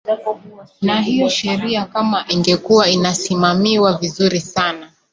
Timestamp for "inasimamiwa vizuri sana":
2.89-4.91